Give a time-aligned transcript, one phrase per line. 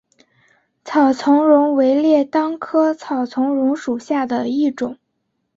[0.83, 4.97] 草苁蓉为列当科草苁蓉属下的一个种。